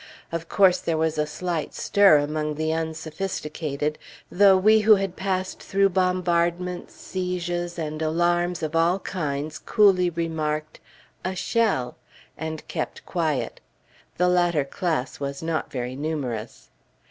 Of 0.31 0.49
course, 0.49 0.79
there 0.79 0.97
was 0.97 1.19
a 1.19 1.27
slight 1.27 1.75
stir 1.75 2.17
among 2.17 2.55
the 2.55 2.73
unsophisticated; 2.73 3.99
though 4.31 4.57
we, 4.57 4.79
who 4.79 4.95
had 4.95 5.15
passed 5.15 5.61
through 5.61 5.89
bombardments, 5.89 6.95
sieges, 6.95 7.77
and 7.77 8.01
alarms 8.01 8.63
of 8.63 8.75
all 8.75 8.97
kinds, 8.97 9.59
coolly 9.59 10.09
remarked, 10.09 10.79
"a 11.23 11.35
shell," 11.35 11.97
and 12.35 12.67
kept 12.67 13.05
quiet. 13.05 13.59
(The 14.17 14.27
latter 14.27 14.65
class 14.65 15.19
was 15.19 15.43
not 15.43 15.71
very 15.71 15.95
numerous.) 15.95 16.71